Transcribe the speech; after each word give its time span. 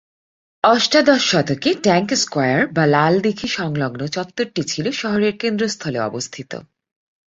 অষ্টাদশ 0.63 1.21
শতকে 1.31 1.69
Tank 1.83 2.09
Square 2.13 2.59
বা 2.67 2.83
লালদিঘি-সংলগ্ন 2.85 4.01
চত্বরটি 4.07 4.61
ছিল 4.63 4.85
‘শহরের 4.91 5.33
কেন্দ্রস্থলে 5.37 5.99
অবস্থিত’। 5.99 6.51